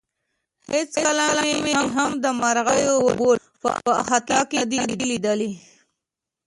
[0.73, 1.25] هېڅکله
[1.63, 5.51] مې هم د مرغیو بول په احاطه کې نه دي لیدلي.